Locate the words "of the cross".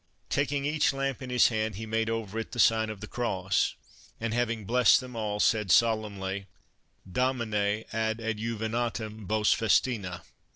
2.89-3.75